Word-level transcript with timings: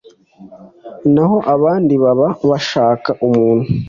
naho 1.13 1.37
abandi 1.53 1.93
baba 2.03 2.27
bashaka 2.49 3.09
umuntu 3.27 3.67